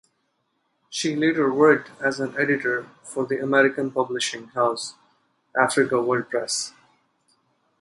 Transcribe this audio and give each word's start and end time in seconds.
She 0.89 1.15
later 1.15 1.53
worked 1.53 1.91
as 2.03 2.19
an 2.19 2.33
editor 2.35 2.87
for 3.03 3.23
the 3.27 3.37
American 3.37 3.91
publishing 3.91 4.47
house 4.47 4.95
Africa 5.55 6.01
World 6.01 6.27
Press. 6.31 6.73